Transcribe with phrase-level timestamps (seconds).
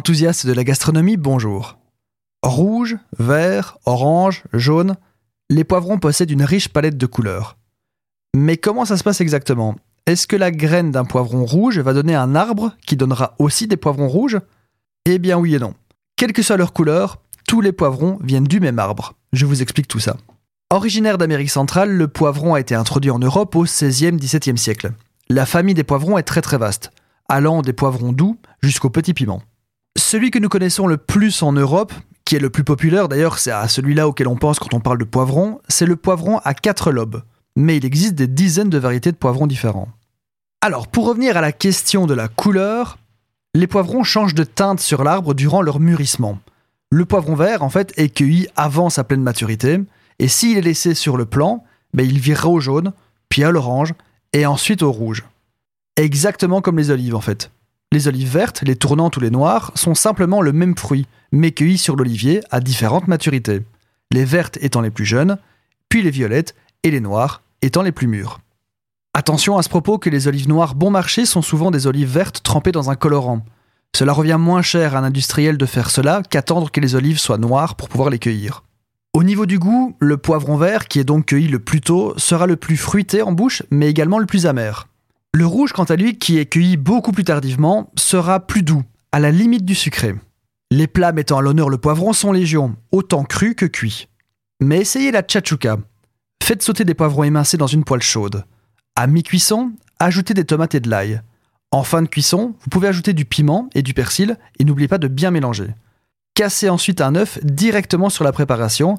[0.00, 1.76] Enthousiaste de la gastronomie, bonjour.
[2.42, 4.96] Rouge, vert, orange, jaune,
[5.50, 7.58] les poivrons possèdent une riche palette de couleurs.
[8.34, 9.76] Mais comment ça se passe exactement?
[10.06, 13.76] Est-ce que la graine d'un poivron rouge va donner un arbre qui donnera aussi des
[13.76, 14.38] poivrons rouges?
[15.04, 15.74] Eh bien oui et non.
[16.16, 19.12] Quelle que soit leur couleur, tous les poivrons viennent du même arbre.
[19.34, 20.16] Je vous explique tout ça.
[20.70, 24.92] Originaire d'Amérique centrale, le poivron a été introduit en Europe au 16e 17e siècle.
[25.28, 26.90] La famille des poivrons est très très vaste,
[27.28, 29.42] allant des poivrons doux jusqu'aux petits piments.
[30.10, 31.92] Celui que nous connaissons le plus en Europe,
[32.24, 34.98] qui est le plus populaire d'ailleurs, c'est à celui-là auquel on pense quand on parle
[34.98, 37.22] de poivron, c'est le poivron à quatre lobes.
[37.54, 39.86] Mais il existe des dizaines de variétés de poivrons différents.
[40.62, 42.98] Alors, pour revenir à la question de la couleur,
[43.54, 46.40] les poivrons changent de teinte sur l'arbre durant leur mûrissement.
[46.90, 49.78] Le poivron vert, en fait, est cueilli avant sa pleine maturité,
[50.18, 51.62] et s'il est laissé sur le plant,
[51.94, 52.92] ben, il virera au jaune,
[53.28, 53.94] puis à l'orange,
[54.32, 55.22] et ensuite au rouge.
[55.94, 57.52] Exactement comme les olives, en fait.
[57.92, 61.78] Les olives vertes, les tournantes ou les noires, sont simplement le même fruit, mais cueillis
[61.78, 63.62] sur l'olivier à différentes maturités.
[64.12, 65.38] Les vertes étant les plus jeunes,
[65.88, 68.40] puis les violettes et les noires étant les plus mûres.
[69.12, 72.44] Attention à ce propos que les olives noires bon marché sont souvent des olives vertes
[72.44, 73.44] trempées dans un colorant.
[73.96, 77.38] Cela revient moins cher à un industriel de faire cela qu'attendre que les olives soient
[77.38, 78.62] noires pour pouvoir les cueillir.
[79.12, 82.46] Au niveau du goût, le poivron vert, qui est donc cueilli le plus tôt, sera
[82.46, 84.86] le plus fruité en bouche, mais également le plus amer.
[85.32, 89.20] Le rouge, quant à lui, qui est cueilli beaucoup plus tardivement, sera plus doux, à
[89.20, 90.14] la limite du sucré.
[90.72, 94.08] Les plats mettant à l'honneur le poivron sont légion, autant crus que cuits.
[94.60, 95.78] Mais essayez la tchatchouka.
[96.42, 98.44] Faites sauter des poivrons émincés dans une poêle chaude.
[98.96, 101.22] À mi-cuisson, ajoutez des tomates et de l'ail.
[101.70, 104.98] En fin de cuisson, vous pouvez ajouter du piment et du persil et n'oubliez pas
[104.98, 105.68] de bien mélanger.
[106.34, 108.96] Cassez ensuite un œuf directement sur la préparation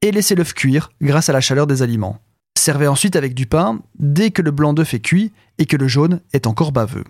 [0.00, 2.20] et laissez l'œuf cuire grâce à la chaleur des aliments.
[2.64, 5.86] Servez ensuite avec du pain dès que le blanc d'œuf est cuit et que le
[5.86, 7.04] jaune est encore baveux.